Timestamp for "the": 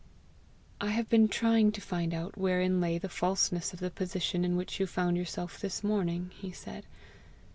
2.97-3.07, 3.79-3.91